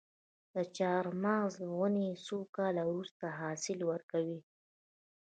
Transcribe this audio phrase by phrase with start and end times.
[0.53, 4.39] د چهارمغز ونې څو کاله وروسته حاصل ورکوي؟